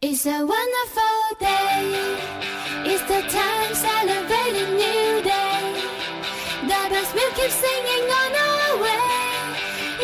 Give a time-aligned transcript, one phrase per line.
[0.00, 2.16] It's a wonderful day.
[2.86, 5.74] It's the time celebrating new day.
[6.62, 9.08] The bells will keep singing on our way.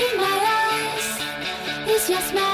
[0.03, 2.54] In my eyes, it's your smile.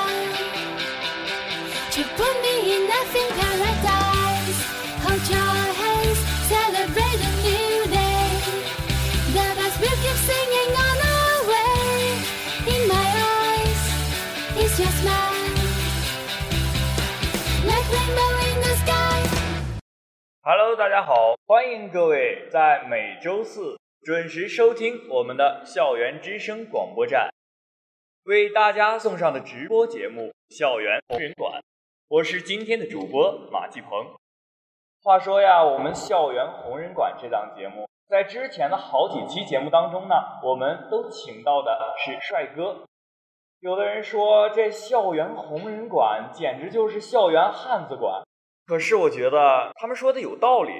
[20.43, 27.29] Hello，大家好，欢迎各位在每周四准时收听我们的校园之声广播站，
[28.25, 31.61] 为大家送上的直播节目《校园红人馆》，
[32.09, 34.15] 我是今天的主播马继鹏。
[35.03, 42.87] 话说呀，我们《校园红人馆》这档节目，在之前的好几期节目当中呢，我们都请到的是帅哥。
[43.61, 48.23] 有的人说这校园红人馆简直就是校园汉子馆，
[48.71, 50.71] 可是我觉得他们说的有道理，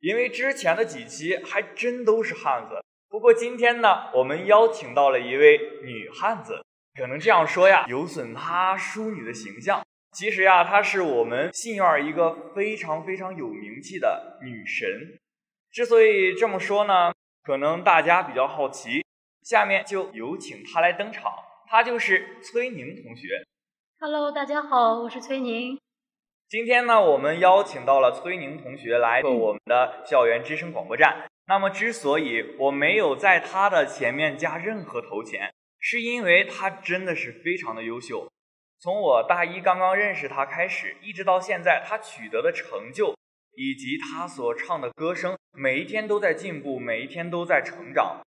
[0.00, 2.82] 因为之前的几期还真都是汉子。
[3.10, 6.64] 不过今天呢，我们邀请到了一位女汉子，
[6.98, 9.84] 可能这样说呀，有损她淑女的形象。
[10.16, 14.88] 其实呀，她是我们信院一个非常非常有名气的女神。
[15.70, 19.04] 之所以这么说呢，可能大家比较好奇，
[19.42, 21.30] 下面就有请她来登场。
[21.68, 23.44] 她就是崔宁同学。
[24.00, 25.78] Hello，大家好，我是崔宁。
[26.50, 31.28] 今天呢，我们邀请到了崔宁同学来做我们的校园之声广播站。
[31.46, 38.26] 那么，之所以我没有在他的前面加任何头衔，是因为他真的是非常的优秀。
[38.80, 43.14] 从我大一刚刚认识他开始，一直到现在，他取得的成就
[43.54, 48.22] 以及他所唱的歌声，每一天都在进步，每一天都在成长。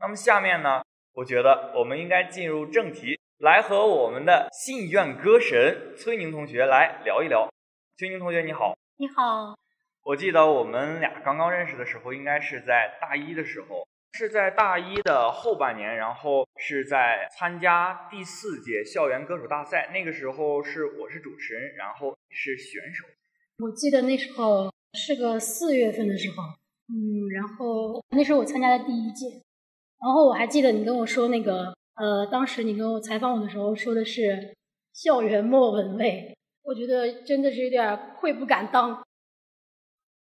[0.00, 0.82] 那么下面呢，
[1.14, 7.48] 我觉得我们应该进入正题，来和我们的信院歌神崔宁同学来聊一聊。
[7.96, 9.56] 崔宁同学你好，你好，
[10.02, 19.90] 我记得我们俩刚刚认识的时候，应该是在大一的时候，是在大一的后半年，然后是在参加第四届校园歌手大赛。
[19.92, 23.06] 那个时候是我是主持人，然后是选手。
[23.58, 26.42] 我记得那时候是个四月份的时候，
[26.88, 29.28] 嗯，然后那时候我参加的第一届，
[30.02, 34.56] 然后我还记得你跟我说那个，呃，当时你跟我采访我的时候说的是
[34.92, 39.04] 校园莫文蔚，我觉得真的是有点愧不敢当。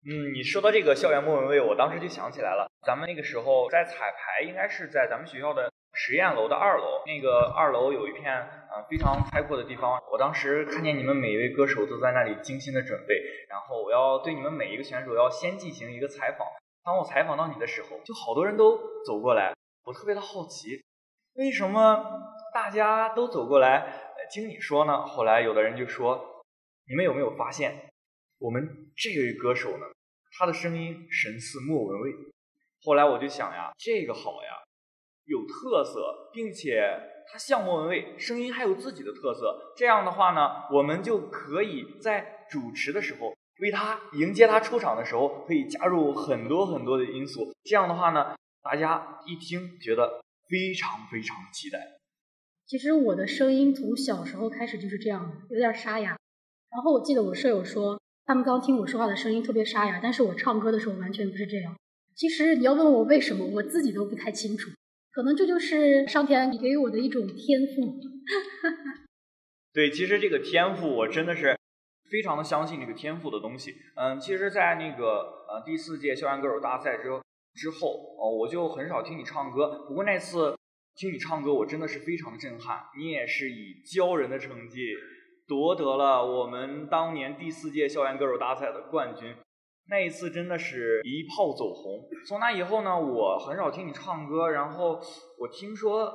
[0.04, 9.98] 嗯，你说到这个校园莫文蔚，我当时就想起来了，咱们那个时候在彩排，应该是在咱们学校的实验楼的二楼，那个二楼有一片呃非常开阔的地方。
[10.12, 13.16] 我当时看见你们每一位歌手都在那里精心的准备，
[13.48, 16.46] 然后我要对你们每一个选手要先进行一个采访。
[16.84, 19.54] 当我采访到你的时候，就好多人都走过来，
[19.84, 20.84] 我特别的好奇，
[21.34, 22.04] 为什么
[22.54, 25.06] 大家都走过来呃听你说呢？
[25.06, 26.42] 后来有的人就说，
[26.88, 27.90] 你们有没有发现，
[28.38, 29.86] 我们这位歌手呢？
[30.36, 32.12] 他的声音神似莫文蔚。
[32.82, 34.50] 后来我就想呀，这个好呀，
[35.26, 37.00] 有特色，并且
[37.30, 39.74] 他像莫文蔚，声音还有自己的特色。
[39.76, 47.54] 这样的话呢，我们就可以在主持的时候，为他迎接他出场的时候，可以加入很多很多的因素。
[47.62, 51.78] 这样的话呢，大家一听觉得非常非常期待。
[52.66, 56.18] 其实我的声音从小时候开始就是这样的，有点沙哑。
[56.70, 61.76] 然后我记得我舍友说，他们刚听我说话的声音特别沙哑，但是我唱歌的时候完全不是这样。
[62.16, 64.70] 其实你要问我为什么，我自己都不太清楚。
[65.12, 68.00] 可能这就是上天给予我的一种天赋。
[69.72, 71.56] 对，其实这个天赋我真的是
[72.10, 73.76] 非常的相信这个天赋的东西。
[73.94, 77.04] 嗯，其实，在那个呃第四届校园歌手大赛之
[77.54, 79.84] 之后，哦，我就很少听你唱歌。
[79.86, 80.56] 不过那次
[80.96, 82.80] 听你唱歌，我真的是非常的震撼。
[82.96, 84.80] 你也是以骄人的成绩
[85.46, 89.34] 夺得了我们当年第四届校园歌手大赛的冠军。
[89.88, 92.08] 那一次真的是一炮走红。
[92.26, 94.98] 从那以后呢，我很少听你唱歌，然后
[95.38, 96.12] 我听说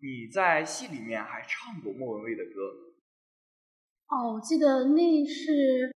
[0.00, 2.50] 你在戏里面还唱过莫文蔚的歌。
[4.08, 5.90] 哦，我记得那是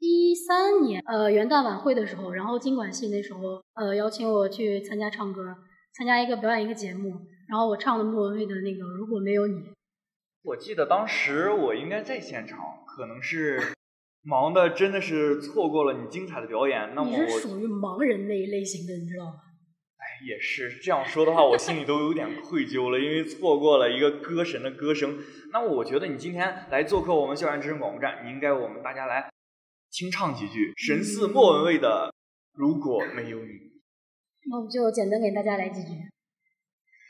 [0.00, 5.56] 一三年，呃，元旦晚会的时候，然后经管系那时候，呃，邀请我去参加唱歌，
[5.94, 7.10] 参加一个表演一个节目，
[7.48, 9.60] 然后我唱的莫文蔚的那个《如果没有你》。
[10.42, 13.60] 我记得当时我应该在现场，可能是
[14.22, 16.94] 忙的，真的是错过了你精彩的表演。
[16.94, 19.40] 那么你是属于盲人那一类型的，你知道吗？
[20.26, 25.18] 也是这样说的话，我心里都有点愧疚了，因为错过了一个歌神的歌声。
[25.52, 29.28] 那么我觉得你今天来做客我们校园之声广播站，你应该我们大家来
[29.90, 32.10] 清唱几句神似莫文蔚的
[32.58, 33.52] 《如果没有你》。
[34.50, 35.88] 那我就简单给大家来几句。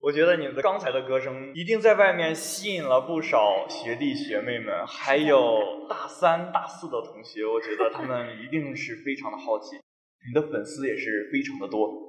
[0.00, 9.76] 我觉得你的刚才的歌声一定在外面吸引了不少学弟学妹们，还有大三、大四的同学，我觉得他们一定是非常的好奇。
[10.26, 12.08] 你的粉丝也是非常的多。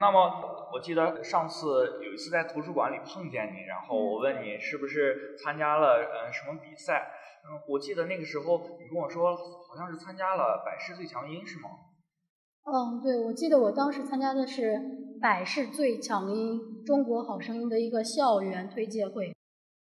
[0.00, 7.08] 那么，我记得上次有一次在图书馆里碰见你，然后我问你是不是参加了嗯什么比赛？
[7.48, 11.70] 嗯，我记得那个时候你跟我说好像是参加了百事最强音，是吗？
[12.66, 14.82] 嗯，对，我记得我当时参加的是
[15.20, 19.32] 百事最强音中国好声音的一个校园推介会。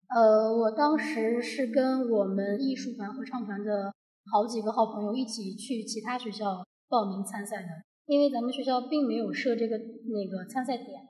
[0.09, 3.93] 呃，我当时是跟我们艺术团合唱团的
[4.31, 7.67] 好几个好朋友一起去其他学校报名参赛的，
[8.05, 11.07] 因为咱们学校并没有设这个那个参赛点。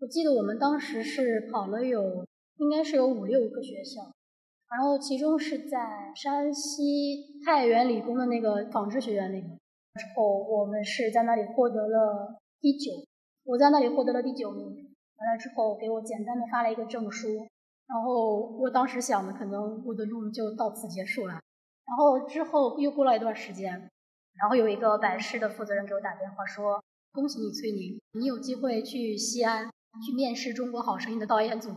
[0.00, 2.26] 我记得我们当时是跑了有
[2.56, 4.12] 应该是有五六个学校，
[4.68, 9.46] 然后其中是在山西太原理工的那个纺织学院那个。
[9.46, 12.90] 之后，我们是在那里获得了第九，
[13.44, 14.66] 我在那里获得了第九名。
[14.66, 17.28] 完了之后，给我简单的发了一个证书。
[17.86, 21.34] 然后我当时想的，可能我的路就到此结束了。
[21.84, 23.72] 然后之后又过了一段时间，
[24.34, 29.68] 然后有一个百事的负责人给我打电话说：“恭喜你，崔宁，你有机会去西安
[30.06, 31.68] 去面试《中国好声音》的导演组。”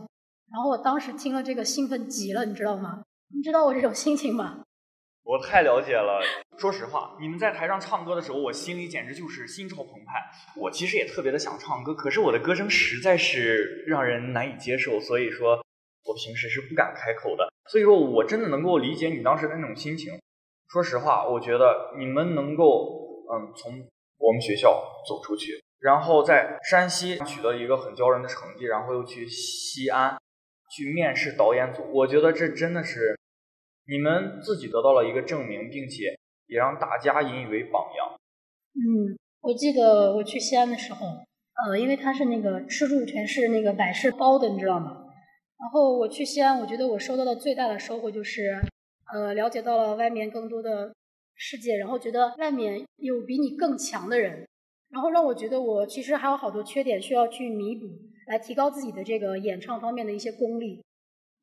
[0.50, 3.02] 然后我当时听了这个兴奋极了，你知道吗？
[3.34, 4.64] 你知道我这种心情吗？
[5.26, 6.22] 我太了解了。
[6.56, 10.22] 说实话，你们在台上唱歌的时候，我心里简直就是心潮澎湃。
[10.54, 15.56] 我其实也特别的想唱歌，可是我的歌声实在是让人难以接受，所以说
[16.04, 17.52] 我平时是不敢开口的。
[17.68, 20.16] 所以说我真的能够理解你当时的那种心情。
[20.68, 23.72] 说实话，我觉得你们能够嗯从
[24.18, 30.16] 我们学校走出去，然后在山西取得一个很骄人的成绩，然后又去西安
[30.70, 33.18] 去面试导演组，我觉得这真的是。
[33.88, 38.18] 你们自己得到了一个证明，并且也让大家引以为榜样。
[38.74, 45.04] 嗯，我记得我去西安的时候，呃，因为它是那个吃住全是那个百事包的，你知道吗？
[45.58, 48.60] 然后我去西安，我觉得我收到的最大的收获就是，
[49.12, 50.92] 呃，了解到了外面更多的
[51.34, 54.46] 世界，然后觉得外面有比你更强的人，
[54.90, 57.86] 然后让我觉得我其实还有好多缺点需要去弥补，
[58.26, 60.82] 来提高自己的这个演唱方面的一些功力。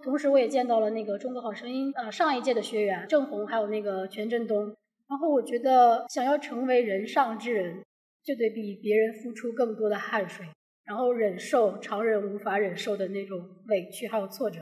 [0.03, 4.75] 同时，我也见到了那个《中国好声音》呃上一届的学员郑红，还有那个全振东。
[5.07, 7.81] 然后我觉得，想要成为人上之人，
[8.21, 10.45] 就得比别人付出更多的汗水，
[10.83, 14.59] 然后忍受常人无法忍受的那种委屈还有挫折。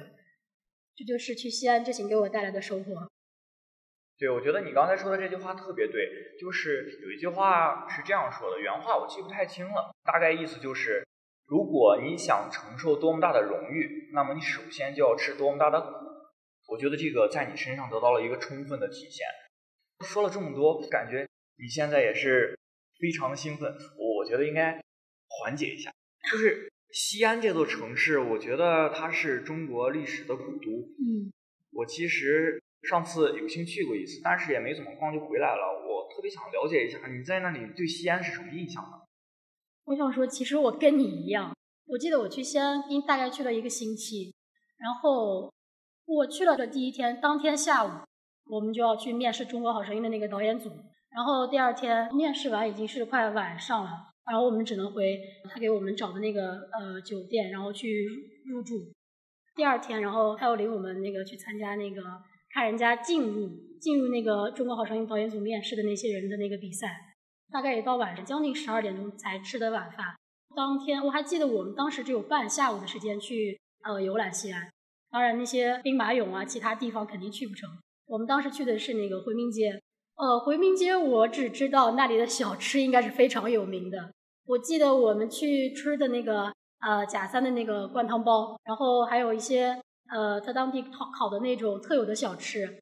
[0.96, 3.10] 这就是去西安之行给我带来的收获。
[4.20, 6.08] 对，我觉得你刚才说的这句话特别对，
[6.40, 11.04] 就是有一句话是这样说的，原话我记不太清了，大概意思就是。
[11.52, 15.90] 如果你想承受多么大的荣誉，那么你首先就要吃多么大的苦。
[16.70, 19.28] 我觉得这个在你身上得到了一个充分的体现。
[20.00, 21.28] 说了这么多，感觉
[21.62, 22.58] 你现在也是
[23.02, 23.70] 非常的兴奋。
[23.98, 24.82] 我觉得应该
[25.28, 25.92] 缓解一下。
[26.32, 30.72] 就是西安这座城市，我觉得它是中国历史的古都。
[30.72, 31.34] 嗯，
[31.74, 35.84] 我其实上次有幸去过一次，但是也没怎么逛就回来了。
[35.86, 39.01] 我特别想了解一下你在那里对西安是什么印象呢？
[39.86, 41.56] 我想说，其实我跟你一样。
[41.88, 44.34] 我记得我去西安，因大概去了一个星期。
[44.78, 45.52] 然后
[46.06, 47.90] 我去了的第一天，当天下午
[48.46, 50.70] 我们就要去面试《中国好声音》的那个导演组。
[51.10, 53.92] 然后第二天面试完已经是快晚上了，
[54.26, 55.20] 然后我们只能回
[55.50, 58.08] 他给我们找的那个呃酒店，然后去
[58.46, 58.94] 入住。
[59.54, 62.02] 第二天，然后他又领我们那个去参加那个
[62.54, 63.50] 看人家进入
[63.82, 67.11] 进入那个《中国好声音》导演组面试的那些人的那个比赛。
[67.52, 70.16] 大概也到晚上将近十二点钟才吃的晚饭。
[70.56, 74.70] 当天我还记得，我们当时只有半下午的时间去呃游览西安。
[75.10, 77.70] 当然那些兵马俑啊，其他地方肯定去不成。
[78.08, 79.82] 我们当时去的是那个回民街。
[80.16, 84.12] 呃，回民街我只知道那里的小吃应该是非常有名的。
[84.46, 92.80] 我记得我们去吃的那个呃贾三的那个灌汤包，然后还有一些呃他当地烤烤的那种特有的小吃，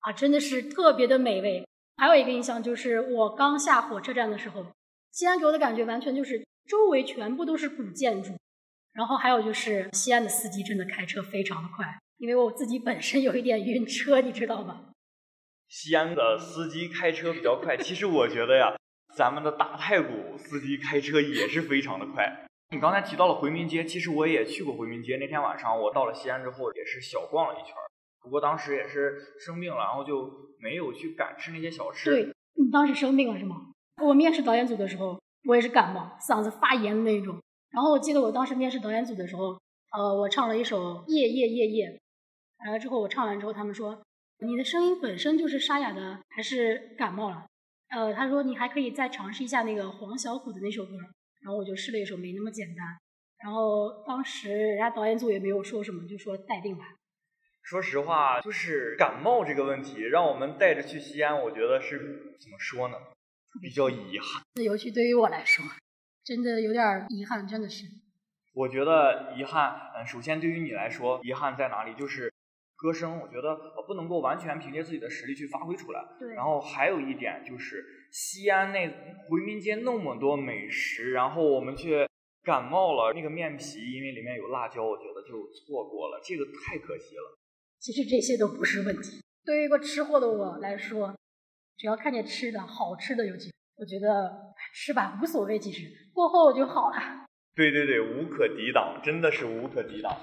[0.00, 1.66] 啊，真的是特别的美味。
[1.96, 4.66] 还有一个印象就是，我刚下火车站的时候，
[5.12, 8.32] 西安给我的感觉完全就是周围全部都是古建筑。
[8.92, 11.86] 然后还有就是，西安的司机真的开车非常的快，
[12.18, 14.90] 因为我自己本身有一点晕车，你知道吗？
[15.68, 18.76] 西安的司机开车比较快，其实我觉得呀，
[19.16, 22.46] 咱们的大太谷司机开车也是非常的快。
[22.70, 25.16] 你刚才提到了回民街，其实我也去过回民街。
[25.16, 27.74] 那天晚上我到了西安之后，也是小逛了一圈。
[28.22, 32.10] 不过当时也是生病了，然后就没有去敢吃那些小吃。
[32.10, 33.72] 对，你当时生病了是吗？
[34.02, 37.40] 我面试导演组的时候，我也是感冒，嗓子发炎的那种。
[37.70, 39.58] 然后我记得我当时面试导演组的时候，
[39.90, 41.86] 呃，我唱了一首《夜夜夜夜》，
[42.64, 44.02] 完了之后我唱完之后，他们说
[44.40, 47.46] 你的声音本身就是沙哑的，还是感冒了？
[47.90, 50.92] 呃，他说你还可以再尝试一下那个黄小琥的那首歌。
[51.42, 52.86] 然后我就试了一首《没那么简单》，
[53.42, 56.84] 然后当时人家导演组也没有说什么，就说待定吧。
[57.62, 61.98] 说实话，就是感冒这个问题，让我们带着去西安，我觉得是
[62.40, 62.96] 怎么说呢？
[63.60, 64.42] 比较遗憾。
[64.62, 65.64] 尤其对于我来说，
[66.24, 67.84] 真的有点遗憾，真的是。
[68.52, 71.94] 我觉得遗憾，嗯，首先对于你来说，遗憾在哪里？
[71.94, 72.30] 就是
[72.76, 76.04] 歌声，我觉得不能够完全凭借自己的实力去发挥出来。
[76.18, 76.34] 对。
[76.34, 78.88] 然后还有一点就是西安那
[79.28, 82.06] 回民街那么多美食，然后我们却
[82.42, 87.38] 感冒了，那个面皮因为里面有辣椒，我觉得就错过了，这个太可惜了。
[87.82, 89.20] 其实这些都不是问题。
[89.44, 91.12] 对于一个吃货的我来说，
[91.76, 97.26] 只要看见吃的好吃的有几，我觉得吃吧无所谓，其实过后就好了。
[97.56, 100.16] 对对对，无可抵挡，真的是无可抵挡。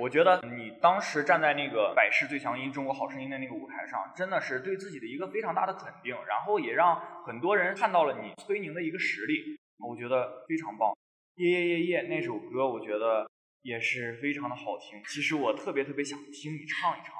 [0.00, 10.92] 我觉得你当时站在那个百事最强音中国好声音的那个舞台上，真的是对自己的一个非常大的肯定，然后也让很多人看到了你崔宁的一个实力，我觉得非常棒。
[11.36, 13.30] 夜夜夜夜那首歌，我觉得。
[13.62, 15.02] 也是非常的好听。
[15.08, 17.14] 其实我特别特别想听你唱一唱，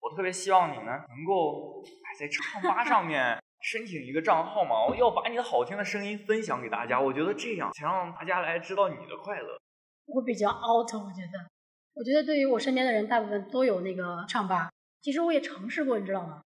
[0.00, 1.82] 我特别希望你呢能够
[2.18, 7.00] 在唱吧上面 申请一个账号嘛，我要把你的好听的声音分享给大家。
[7.00, 9.58] 我觉得这样才让大家来知道你的快乐。
[10.06, 11.50] 我比较 out，我觉得，
[11.94, 14.70] 我觉得对于我身边的人，大部分都有那个唱吧。
[15.02, 16.42] 其实我也尝试过，你知道吗？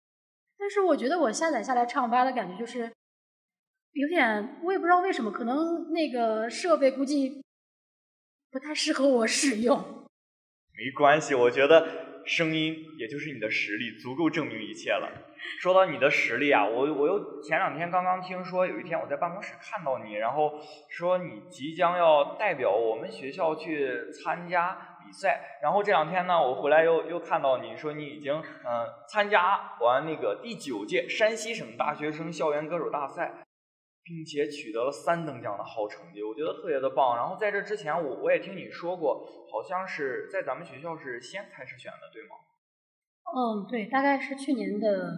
[0.60, 2.92] 但是我觉得我下载下来唱吧的感觉就是
[3.94, 7.42] 有点，我也不知道为什么，可能那个设备估计。
[8.50, 15.10] 不太适合我使用，没关系，我觉得声音也就是你的实力，足够证明一切了。
[15.62, 33.44] 说到你的实力啊，我我又前两天刚刚听说，有一天我在办公室看到你，然后说你即将要代表我们学校去参加比赛，然后这两天呢，我回来又又看到你说你已经嗯参加完那个第九届山西省大学生校园歌手大赛。
[34.08, 37.18] 并且取得了三等奖的好成绩，我觉得特别的棒。
[37.18, 42.40] 然后在这之前，我我也听你说过，好像是在咱们学校是先开始选的，对吗？
[43.36, 45.12] 嗯，对，大概是去年的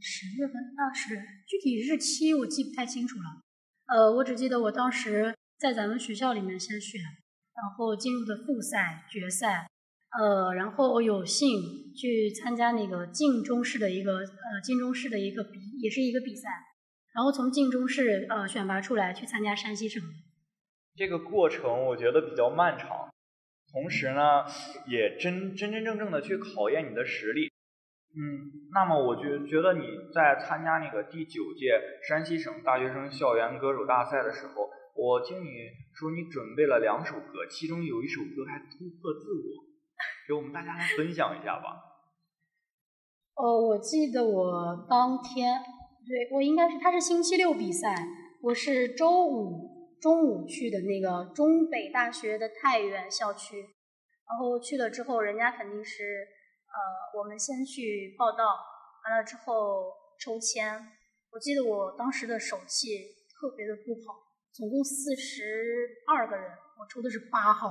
[0.00, 1.14] 十月份，啊，是
[1.46, 3.42] 具体日期我记不太清楚了。
[3.86, 7.00] 呃，我只记得我当时在咱们学校里面先选，
[7.54, 9.68] 然后进入的复赛、决赛，
[10.18, 11.48] 呃，然后我有幸
[11.94, 16.48] 去参加那个晋中市的一个呃晋中市的一个比，也是一个比赛。
[17.12, 20.00] 然后从晋中市呃选拔出来去参加山西省，
[20.94, 23.10] 这个过程我觉得比较漫长，
[23.72, 24.44] 同时呢
[24.86, 27.50] 也真真真正正的去考验你的实力。
[28.12, 29.82] 嗯，那么我觉觉得你
[30.14, 35.46] 在参加那个第九届山西省大学生校园歌手大赛的时候，我听你
[35.94, 39.64] 说你准备了两首歌，其中有一首歌还突破自我，
[40.28, 41.76] 给我们大家来分享一下吧。
[43.34, 45.60] 哦，我记得我当天。
[46.10, 47.94] 对我应该是，他是星期六比赛，
[48.42, 56.26] 我是周五中午去的那个中北大学的太原校区，然后去了之后，人家肯定是，
[56.66, 58.38] 呃，我们先去报道，
[59.04, 59.84] 完了之后
[60.18, 60.84] 抽签。
[61.30, 62.88] 我记得我当时的手气
[63.38, 64.18] 特别的不好，
[64.52, 66.50] 总共四十二个人，
[66.80, 67.68] 我抽的是八号，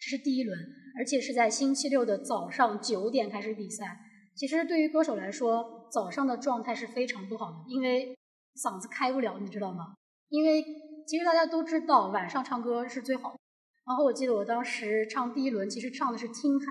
[0.00, 0.58] 这是第一轮，
[0.98, 3.98] 而且是在星期六的早上九点开始比赛。
[4.34, 8.16] 其实对于歌手来说，早上的状态是非常不好的，因为
[8.56, 9.94] 嗓子开不了，你知道吗？
[10.28, 10.62] 因为
[11.06, 13.38] 其实大家都知道，晚上唱歌是最好的。
[13.86, 16.66] 然后我记得我当时唱第一轮，其实唱的是《听海》，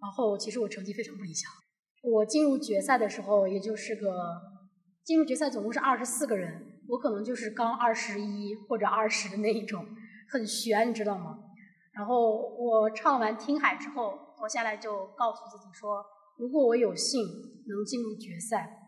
[0.00, 1.50] 然后其实我成绩非常不理想。
[2.02, 4.40] 我进入决赛的时候，也就是个
[5.02, 9.84] 进入决赛总共是二十四个人，我可能就是刚二十一或者二十的那一种，
[10.30, 11.38] 很悬，你知道吗？
[11.92, 16.04] 然后我唱完《听海》之后，我下来就告诉自己说。
[16.36, 17.20] 如果我有幸
[17.66, 18.78] 能进入决赛，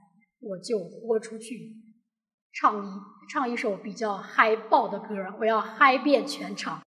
[0.40, 1.76] 我就豁出去
[2.52, 2.90] 唱一
[3.30, 6.82] 唱一首比较嗨爆的歌，我要嗨遍全场。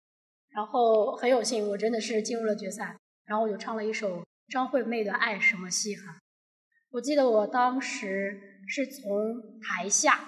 [0.50, 6.16] 然后很有幸，我真的是进入了决赛，然后我就唱了一首张惠妹的《爱什么稀罕》。
[6.90, 10.20] 我记得我当时是从台下，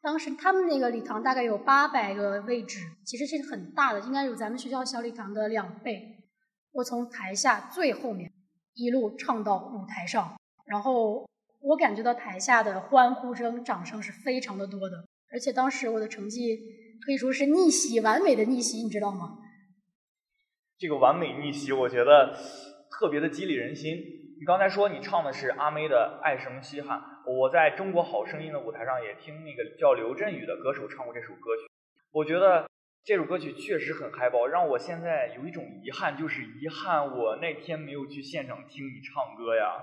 [0.00, 6.22] 当时他们那个礼堂大概有八百个位置，其实是很大的，应该有咱们学校小礼堂的两倍。
[6.70, 8.32] 我从台下最后面。
[8.74, 11.28] 一路唱到舞台上，然后
[11.60, 16.58] 我感觉到台下的欢呼声、掌声是非常的多的，而且当时我的成绩
[17.04, 19.38] 可以说是逆袭，完美的逆袭，你知道吗？
[20.76, 22.36] 这个完美逆袭，我觉得
[22.90, 23.96] 特别的激励人心。
[24.36, 26.98] 你刚才说你唱的是阿妹的《爱什么稀罕》，
[27.32, 31.70] 我在中国好声音的舞台上也听那个叫刘振宇的歌手唱过这首歌曲，
[32.10, 32.68] 我觉得
[33.04, 39.82] 这首歌曲确实很嗨爆，让我现在有一种遗憾，就是遗憾我那天没有去现场听你唱歌呀。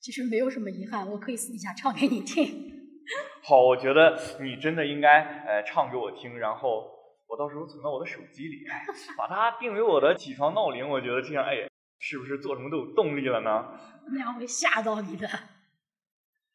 [0.00, 2.72] 其实没有什么遗憾，我可以私底下唱给你听。
[3.44, 6.90] 好，我觉得你真的应该呃唱给我听，然后
[7.26, 8.86] 我到时候存到我的手机里，哎，
[9.18, 10.88] 把它定为我的起床闹铃。
[10.88, 13.78] 我觉得这样，哎，是不是做什么都有动力了呢？
[14.10, 15.28] 那样会吓到你的。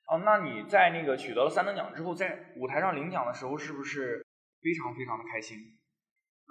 [0.07, 4.22] 哦，那你在那个取得了三等奖之后，在舞台上领奖的时候，是不是
[4.63, 5.57] 非常非常的开心？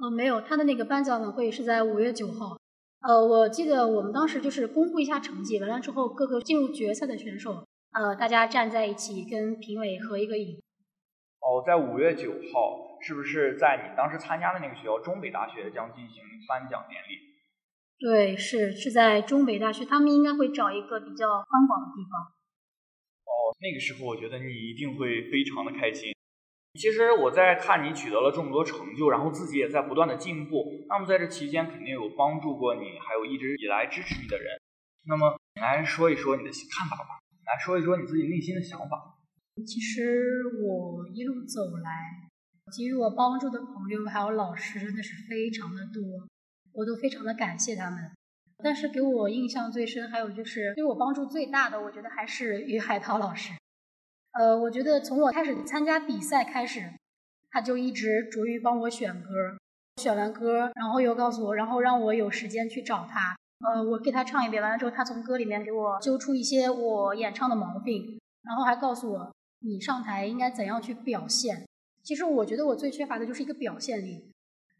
[0.00, 2.58] 呃，没有，他的那个颁奖晚会是在五月九号。
[3.00, 10.60] 呃，我记得我们当时就是公布一下成绩，完了之后各个进入决赛的选手，呃，大家站在一起跟评委合一个影。
[11.40, 17.32] 哦，在五月九号，是不是在你当时参加的那个学校中北大学将进行颁奖典礼？
[17.98, 22.22] 对，是是在中北大学，他们应该会找一个比较宽广的地方。
[23.26, 26.11] 哦那个时候，我觉得你一定会非常的开心。
[26.74, 30.64] 其实我在看你取得了这么多成就，然后自己也在不断的进步。
[30.88, 34.58] 那么在这期间，肯定有帮助过你，还有一直以来支持你的人。
[35.06, 39.18] 那么你来说一说你的看法吧，来说一说你自己内心的想法。
[39.66, 42.30] 其实我一路走来，
[42.76, 46.02] 给予我帮助的朋友还有老师真的是非常的多，
[46.72, 47.98] 我都非常的感谢他们。
[48.64, 53.52] 但是给我印象最深，还有就是对我帮助最大的，我觉得还是于海涛老师。
[54.32, 56.90] 呃，我觉得从我开始参加比赛开始，
[57.50, 59.28] 他就一直着于帮我选歌，
[60.00, 63.36] 选完歌，然后又告诉我，然后让我有时间去找他。
[63.60, 71.66] 呃，我给他唱一遍，完了之后，他从歌里面给我揪出一些我演唱的毛病，然后还告诉我你上台应该怎样去表现。
[72.02, 74.30] 其实我觉得我最缺乏的就是一个表现力。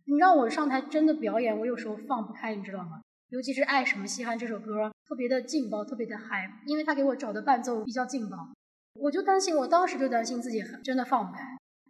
[0.07, 3.03] 你让我上台真的表演，我有时候放不开，你知道吗？
[3.29, 8.49] 尤其是《爱什么稀罕》这首歌，特别的劲爆，特别的嗨，因为他给我找的伴奏比较劲爆，
[8.95, 11.41] 我就担心，我当时就担心自己真的放不开。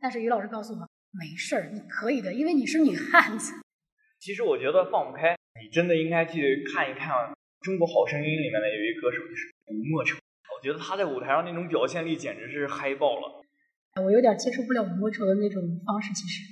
[0.01, 0.79] 但是于老师告诉我，
[1.13, 3.53] 没事儿，你可以的，因为你是女汉子。
[4.19, 7.11] 其实我觉得放不开，你真的应该去看一看
[7.61, 10.17] 《中国好声音》里面的有一歌手，就是吴莫愁。
[10.57, 13.43] 我觉得他在舞台上那种表现力简直是嗨爆了。
[14.03, 16.45] 我有点接受不了吴莫愁的那种方式，其实。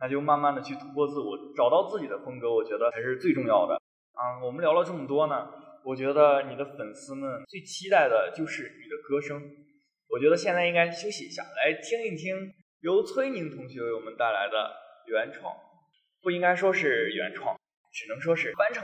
[0.00, 3.74] 那就慢慢的去突破自我，找到自己的风格，我觉得才是最重要的。
[4.14, 5.48] 嗯，我们聊了这么多呢，
[5.82, 9.42] 我觉得你的粉丝们最期待的就是你的歌声。
[10.10, 12.34] 我觉得现在应该休息一下，来听一听
[12.80, 14.72] 由崔宁同学为我们带来的
[15.06, 15.54] 原创，
[16.22, 17.56] 不应该说是原创，
[17.92, 18.82] 只能说是翻唱。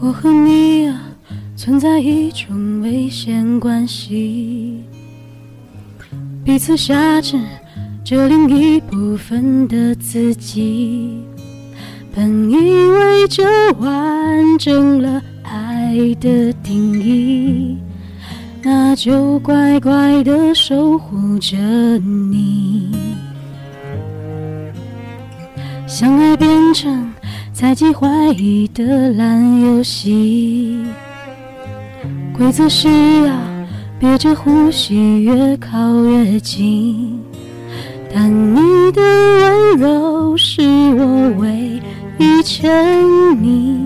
[0.00, 1.16] 我和你啊，
[1.56, 4.84] 存在一种危险关系，
[6.48, 7.38] 彼此挟持
[8.02, 11.22] 着另一部分的自己。
[12.14, 17.76] 本以为这完整了爱的定义，
[18.62, 21.54] 那就乖乖的守护着
[21.98, 22.96] 你。
[25.86, 27.12] 相爱变成。
[27.52, 28.08] 猜忌怀
[28.38, 30.78] 疑的烂游戏，
[32.32, 32.88] 规则是
[33.26, 33.34] 要
[33.98, 37.20] 憋着呼吸越靠越近。
[38.14, 40.62] 但你的温柔是
[40.94, 41.80] 我唯
[42.18, 42.70] 一沉
[43.36, 43.76] 溺，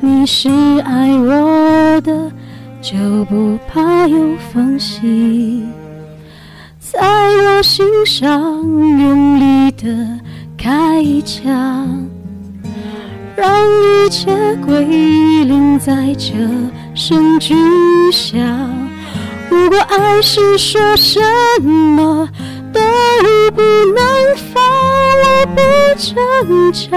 [0.00, 0.48] 你是
[0.84, 2.32] 爱我的，
[2.80, 4.18] 就不怕有
[4.52, 5.62] 缝隙，
[6.80, 10.18] 在我心上用力的
[10.56, 12.08] 开一枪。
[13.36, 14.32] 让一切
[14.64, 14.84] 归
[15.44, 16.32] 零，在这
[16.94, 17.54] 声巨
[18.12, 18.40] 响。
[19.54, 21.20] 如果爱是说什
[21.62, 22.28] 么
[22.72, 22.80] 都
[23.54, 24.04] 不能
[24.52, 24.60] 放，
[25.22, 25.60] 我不
[25.96, 26.90] 挣扎，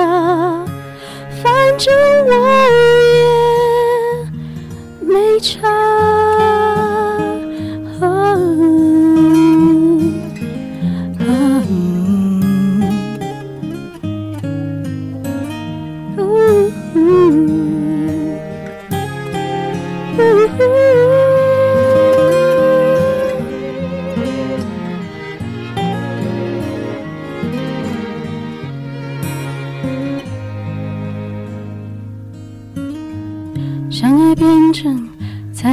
[1.44, 1.94] 反正
[2.26, 2.34] 我
[3.14, 6.67] 也没差。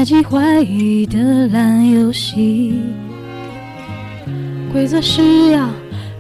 [0.04, 2.74] 猜忌怀疑的烂游戏，
[4.70, 5.66] 规则是要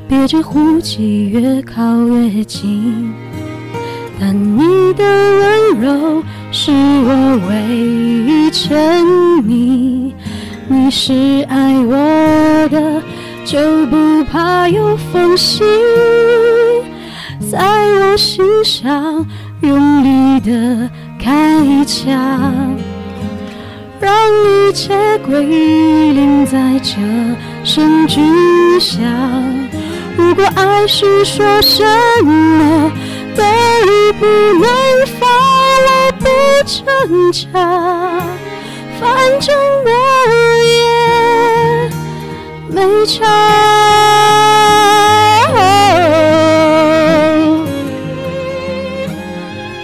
[0.08, 3.12] 憋着呼吸越靠越近。
[4.18, 9.04] 但你的温柔是我唯一沉
[9.42, 10.14] 溺，
[10.66, 13.02] 你是爱我的，
[13.44, 15.62] 就不怕有缝隙，
[17.50, 17.58] 在
[18.00, 19.26] 我心上
[19.60, 20.88] 用力的
[21.20, 22.74] 开一枪，
[24.04, 24.12] 让
[24.44, 26.92] 一切归零，在这
[27.64, 28.20] 声巨
[28.78, 29.02] 响。
[30.14, 31.82] 如果爱是说什
[32.22, 32.92] 么
[33.34, 33.42] 都
[34.20, 34.68] 不能
[35.18, 35.26] 放，
[35.86, 36.26] 我不
[36.66, 37.48] 挣扎，
[39.00, 39.90] 反正我
[40.66, 40.76] 也
[42.68, 43.24] 没差。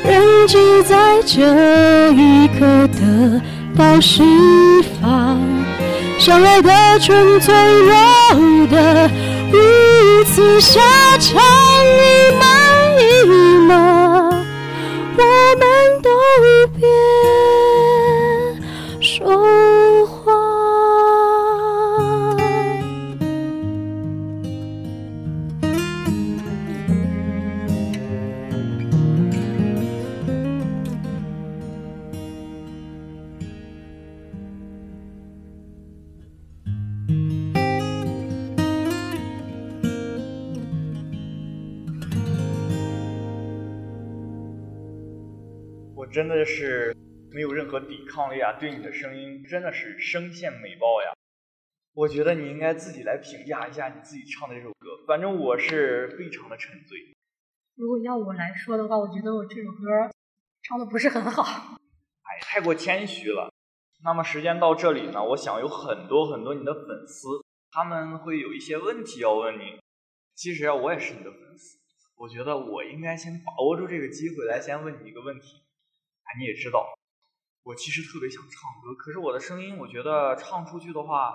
[0.04, 2.86] 人只在这一刻
[3.80, 4.22] 到释
[5.00, 5.40] 放，
[6.18, 9.10] 相爱的纯粹柔的。
[9.50, 10.78] 如此下
[11.18, 12.38] 场，你
[46.12, 46.96] 真的是
[47.30, 48.52] 没有任何抵抗力啊！
[48.54, 51.14] 对你的声音真的是声线美爆呀！
[51.94, 56.98] 我觉得你应该自己来评价一下你自己唱的这首歌，反正我是非常的沉醉。
[57.76, 60.10] 如果要我来说的话，我觉得我这首歌
[60.62, 61.78] 唱的不是很好。
[62.22, 63.52] 哎，太过谦虚了。
[64.02, 67.28] 那么时间到这里呢，我想有很多很多你的粉丝，
[67.70, 69.78] 他们会有一些问题要问你。
[70.34, 71.78] 其实啊，我也是你的粉丝，
[72.16, 75.62] 我觉得我应该先把握住这个机会来先问你一个问题。
[76.38, 76.84] 你也知道，
[77.62, 78.50] 我其实特别想唱
[78.82, 81.34] 歌，可是我的声音，我觉得唱出去的话，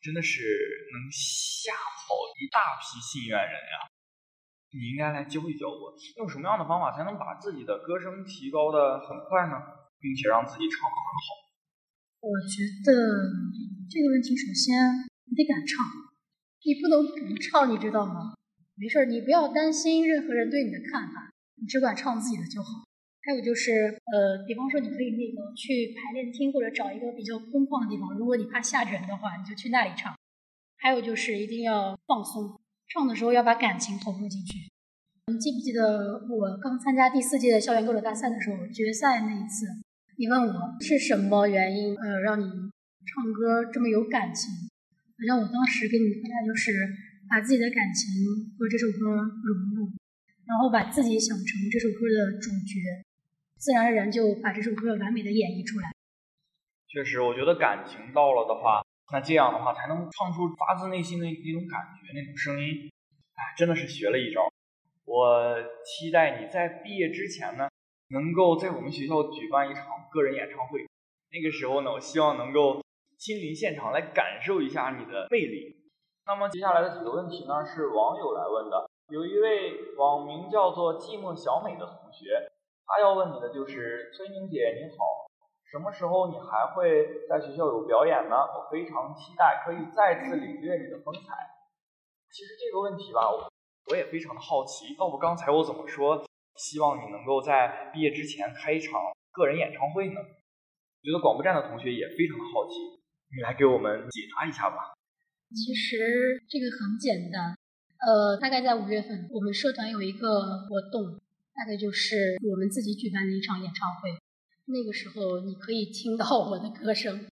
[0.00, 0.42] 真的是
[0.92, 3.76] 能吓跑一大批信愿人呀。
[4.72, 9.56] 你应该来教一教我，用什么样的方法才能把自己的歌声提高的很快呢，
[9.98, 11.26] 并且让自己唱得很好。
[12.20, 12.92] 我觉得
[13.88, 14.74] 这个问题，首先
[15.30, 15.80] 你得敢唱，
[16.64, 18.34] 你不能不唱，你知道吗？
[18.74, 22.85] 没事儿，你不要担心任何人对你的看法，你只管唱自己的就好。
[23.26, 30.14] 还有就是，呃，比方说你可以那个去排练厅或者找一个比较空旷的地方，如果你怕吓人的话，你就去那里唱。
[30.78, 34.70] 还有就是一定要放松，唱的时候要把感情投入进去。
[35.26, 39.66] 你记不记得我刚参加第四届的校园歌手大赛的时候，决赛那一次，
[40.18, 44.54] 你问我是什么原因，呃，让你唱歌这么有感情？
[45.18, 46.70] 好像我当时给你的回答就是
[47.28, 48.22] 把自己的感情
[48.56, 49.90] 和这首歌融入，
[50.46, 53.02] 然后把自己想成这首歌的主角。
[53.58, 55.90] 自然而然就把这首歌完美的演绎出来。
[56.88, 62.88] 确实，我觉得感情到了的话，那这样的话才能唱出发自内心的那种感觉，那种声音。
[63.34, 64.48] 哎，真的是学了一招。
[65.04, 67.68] 我期待你在毕业之前呢，
[68.08, 70.86] 能够在我们学校举办一场个人演唱会。
[71.32, 72.80] 那个时候呢，我希望能够
[73.18, 75.76] 亲临现场来感受一下你的魅力。
[76.26, 78.88] 那么接下来的几个问题呢，是网友来问的。
[79.08, 82.52] 有一位网名叫做寂寞小美的同学。
[82.86, 85.26] 他要问你的就是崔宁姐你好，
[85.66, 88.36] 什么时候你还会在学校有表演呢？
[88.36, 91.34] 我非常期待可以再次领略你的风采。
[92.30, 93.26] 其实这个问题吧，
[93.90, 94.94] 我也非常的好奇。
[94.98, 99.00] 要不刚才我怎么说希望你能够在毕业之前开一场
[99.32, 100.20] 个人演唱会呢？
[100.20, 103.02] 我觉得广播站的同学也非常的好奇，
[103.34, 104.94] 你来给我们解答一下吧。
[105.50, 107.54] 其实这个很简单，
[108.06, 110.28] 呃，大概在五月份，我们社团有一个
[110.68, 111.18] 活动。
[111.56, 114.10] 大概就是我们自己举办的一场演唱会，
[114.66, 117.26] 那个时候你可以听到我的歌声。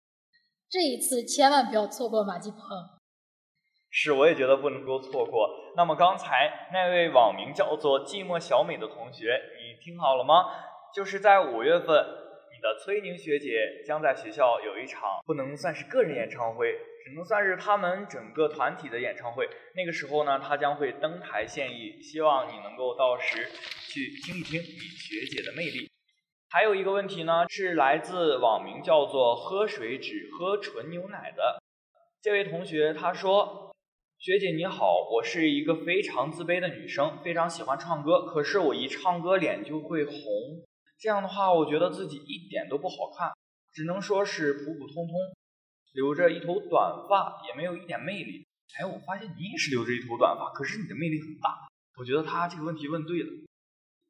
[0.69, 2.59] 这一次千万不要错过马季鹏。
[3.89, 5.49] 是，我也觉得不能够错过。
[5.75, 10.45] 那么刚才那位网名叫做寂寞小美的同学，你听好了吗？
[10.93, 16.75] 就是在五月份，你的崔宁学姐将在学校有一场不能算是个人演唱会。
[17.03, 19.49] 只能算是他们整个团体的演唱会。
[19.75, 23.47] 那个时候呢，他将会登台献艺，希望你能够到时
[23.89, 25.89] 去听一听你学姐的魅力。
[26.49, 31.61] 还有一个问题呢，是来自网名叫做“喝水只喝纯牛奶”的
[32.21, 33.73] 这位同学，他说
[34.19, 40.17] ：“学姐你好，我是一个非常自卑的女生，非常喜欢唱歌，可是我一唱歌脸就会红，
[40.99, 43.31] 这样的话，我觉得自己一点都不好看，
[43.71, 45.15] 只能说是普普通通。”
[45.93, 48.45] 留着一头短发，也没有一点魅力。
[48.79, 51.67] 哎，我发现你也是留着一头短发，可是你的魅力很大。
[51.97, 53.29] 我觉得他这个问题问对了。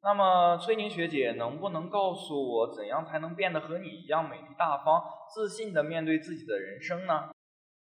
[0.04, 5.02] 那么崔宁学姐能不能告诉我，怎样才能变得和你一样美丽大方、
[5.34, 7.30] 自信的面对自己的人生呢？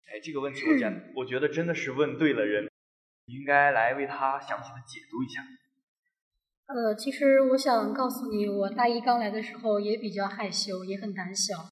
[0.06, 2.70] 哎，这个问题我真我觉得真的是问对了人，
[3.26, 5.42] 应该来为他详细的解读一下。
[6.66, 11.68] 呃，其实我想告诉你，我大一刚来的时候也比较害羞，也很胆小。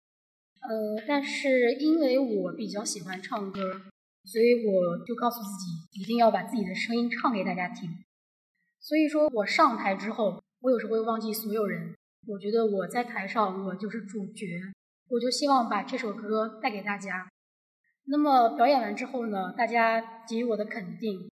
[0.69, 3.61] 呃，但是因为我比较喜欢唱歌，
[4.25, 7.91] 所以我就告诉自己一定要把自己的声音唱给大家听。
[8.81, 11.95] 所以说我上台之后，我有时候会忘记所有人，
[12.27, 14.61] 我觉得我在台上我就是主角，
[15.09, 17.29] 我就希望把这首歌带给大家。
[18.07, 21.31] 那么表演完之后呢，大家给予我的肯定，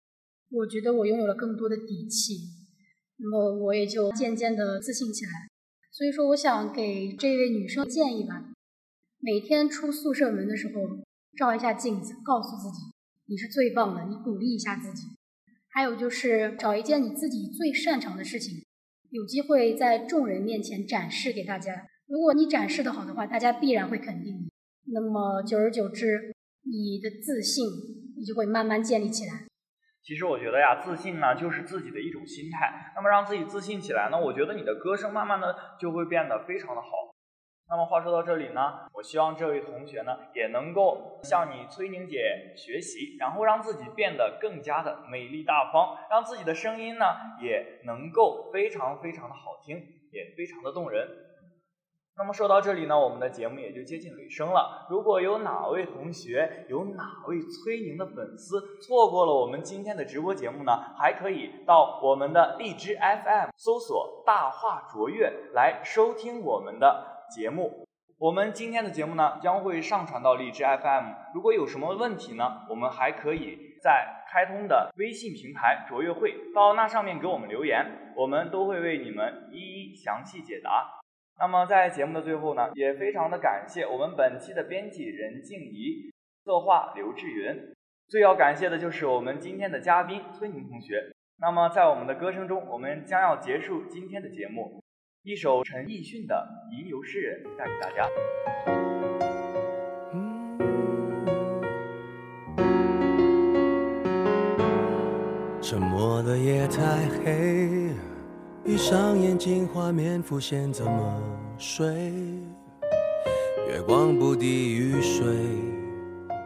[0.49, 2.35] 我觉得我拥有了更多的底气。
[3.17, 5.31] 那么我也就渐渐的自信起来，
[5.91, 8.50] 所以说我想给这位女生建议吧，
[9.23, 10.81] 每天出宿舍门的时候
[11.37, 12.77] 照一下镜子，告诉自己
[13.27, 15.03] 你是最棒的，你鼓励一下自己。
[15.69, 18.65] 还有就是找一件你自己最擅长的事情，
[19.11, 21.85] 有机会在众人面前展示给大家。
[22.07, 24.49] 如果你展示的好的话，大家必然会肯定你。
[24.91, 27.63] 那么久而久之，你的自信
[28.17, 29.45] 你就会慢慢建立起来。
[30.01, 32.91] 其实我觉得呀，自信呢就是自己的一种心态。
[32.95, 36.89] 那么让自己自信起来，呢我觉得你的歌声慢慢的就会变得非常的好。
[37.71, 47.05] 那么话说到这里呢，我希望这位同学呢也能够向你崔宁姐学习，然后让自己变得更加的美丽大方，让自己的声音呢
[47.41, 49.77] 也能够非常非常的好听，
[50.11, 51.07] 也非常的动人。
[52.17, 54.85] 那么说到这里呢，我们的节目也就接近尾声了。
[54.89, 67.87] 如果有哪位同学，有哪位崔宁的粉丝错过了我们今天的直播节目呢，还可以到我们的荔枝 FM 搜索“大话卓越”来收听我们的节目。
[68.19, 71.05] 我们今天的节目呢将会上传到荔枝 FM。
[71.33, 80.99] 如果有什么问题呢，我们还可以在开通的微信平台“卓越会”到那上面给我们留言，我们都会为你们一一详细解答。
[81.39, 86.11] 那么在节目的最后呢，也非常的感谢我们本期的编辑任静怡，
[86.45, 87.73] 策划刘志云，
[88.07, 91.11] 最要感谢的就是我们今天的嘉宾崔宁同学。
[91.39, 94.83] 那么在我们的歌声中，我们将要结束今天的节目，
[95.23, 96.33] 一首陈奕迅的
[96.75, 98.09] 《吟游诗人》带给大家。
[105.61, 107.91] 沉默的夜太黑。
[108.65, 111.21] 闭上眼睛，画面浮现，怎么
[111.59, 112.11] 睡？
[113.67, 115.23] 月光不滴雨水，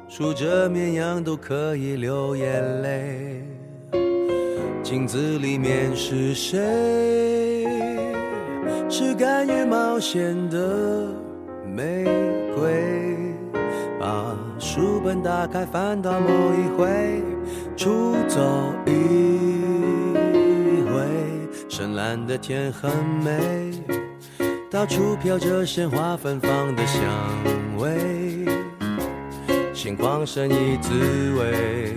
[0.09, 3.41] 数着绵羊都可以流眼泪。
[4.83, 7.14] 镜子里面是谁？
[8.97, 11.13] 是甘于冒险的
[11.65, 12.05] 玫
[12.55, 13.35] 瑰。
[13.99, 17.21] 把书本打开，翻到某一回，
[17.75, 18.39] 出走
[18.85, 18.93] 一
[20.93, 21.03] 回。
[21.67, 22.89] 深蓝的天很
[23.21, 23.73] 美，
[24.71, 27.03] 到处飘着鲜花芬芳的香
[27.77, 28.45] 味，
[29.73, 30.93] 心旷神怡滋
[31.37, 31.93] 味，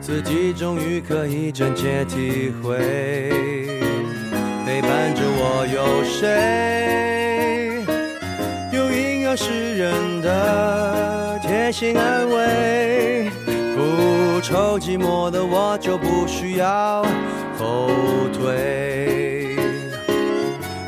[0.00, 3.55] 自己终于可以真切体会。
[4.76, 7.82] 陪伴着我有谁？
[8.70, 13.30] 有吟游诗人的贴心安慰，
[13.74, 17.02] 不愁寂寞的我就不需要。
[17.58, 17.88] 后
[18.34, 19.56] 退，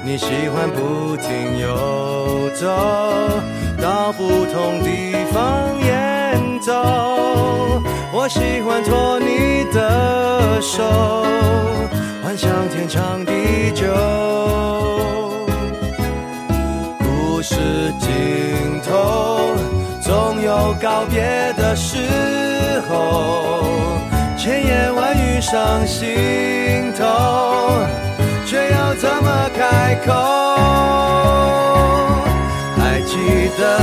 [0.05, 2.67] 你喜欢不停游走，
[3.81, 6.75] 到不同地方演奏。
[8.13, 10.85] 我喜欢拖你的手，
[12.39, 13.85] 想天长地久。
[17.01, 17.57] 故事
[17.99, 19.57] 尽头，
[20.01, 21.99] 总有告别的时
[22.89, 23.65] 候。
[24.39, 27.05] 千言万语上心头，
[28.47, 30.13] 却要怎么开口？
[32.77, 33.17] 还记
[33.59, 33.81] 得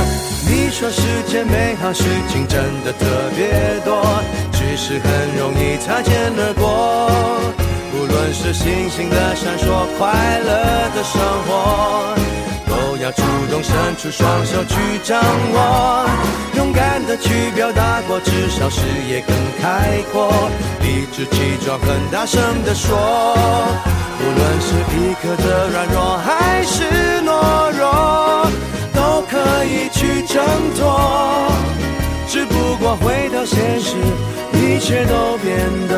[0.48, 3.04] 你说世间美好事情真的特
[3.36, 4.02] 别多，
[4.50, 6.64] 只是很容易擦肩而过。
[8.32, 12.14] 是星星的闪烁，快乐的生活
[12.66, 12.96] 都。
[12.96, 16.08] 要主动伸出双手去掌握，
[16.56, 20.32] 勇敢的去表达过，至少视野更开阔。
[20.80, 22.96] 理直气壮，很大声的说，
[24.18, 26.82] 无论是一刻的软弱还是
[27.22, 28.50] 懦弱，
[28.94, 29.36] 都可
[29.66, 30.42] 以去挣
[30.74, 31.52] 脱。
[32.26, 33.94] 只不过回到现实，
[34.54, 35.54] 一切都变
[35.86, 35.94] 得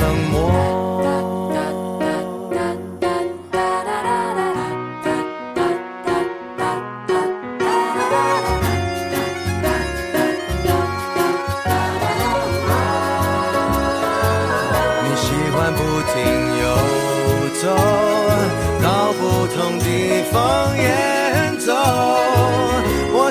[0.00, 0.52] 冷漠。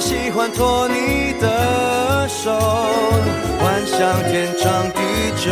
[0.05, 2.51] 喜欢托你的手，
[3.59, 3.97] 幻想
[4.29, 4.99] 天长地
[5.35, 5.51] 久。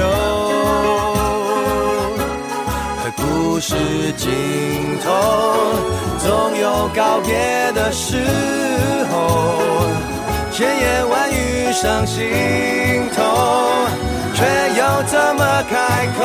[3.04, 3.74] 而故事
[4.16, 4.30] 尽
[5.04, 5.10] 头，
[6.20, 7.34] 总有告别
[7.74, 8.22] 的时
[9.12, 9.50] 候。
[10.52, 12.22] 千言万语上心
[13.16, 13.24] 头，
[14.36, 14.46] 却
[14.78, 16.22] 又怎么开口？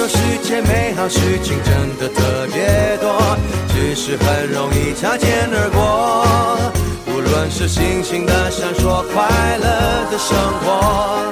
[0.00, 3.36] 说世界美好事情真的特别多，
[3.68, 6.72] 只是很容易擦肩而过。
[7.12, 10.34] 无论是星星的闪烁，快乐的生
[10.64, 11.30] 活。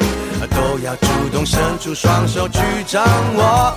[0.50, 3.02] 都要主动伸出双手去掌
[3.36, 3.74] 握，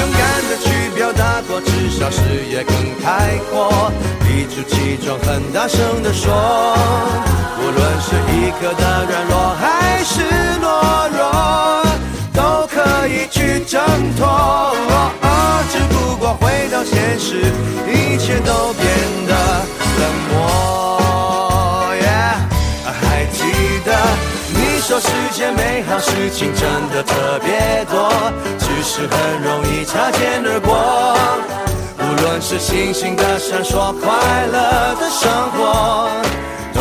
[0.00, 3.92] 勇敢的去表达过，至少视野更开阔。
[4.26, 6.32] 理直气壮，很大声的说，
[7.60, 10.22] 无论是一刻的软弱还是
[10.62, 11.73] 懦弱，
[12.84, 13.80] 可以去挣
[14.16, 14.76] 脱。
[15.70, 17.40] 只不过回到现实，
[17.88, 18.86] 一切都变
[19.26, 19.32] 得
[20.00, 20.34] 冷漠。
[23.00, 23.40] 还记
[23.84, 23.90] 得。
[24.56, 28.10] 你说世间美好事情真的特别多，
[28.58, 31.16] 只是很容易擦肩而过。
[31.98, 36.10] 无论是星星的闪烁，快乐的生活，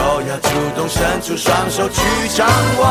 [0.03, 2.01] 都要主动伸出双手去
[2.35, 2.45] 掌
[2.77, 2.83] 握，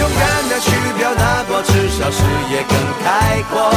[0.00, 3.70] 勇敢的去表达过，至少视野更开阔，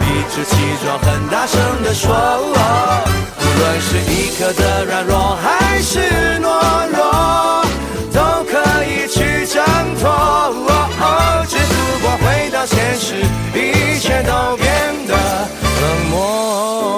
[0.00, 0.54] 理直气
[0.84, 5.98] 壮，很大声的说，无论是一刻的软弱还是
[6.38, 6.44] 懦
[6.94, 7.64] 弱，
[8.12, 8.52] 都可
[8.84, 9.64] 以去挣
[9.98, 10.04] 脱。
[10.10, 14.66] 哦，只不过回到现实，一切都变
[15.06, 15.14] 得
[15.80, 16.95] 冷漠。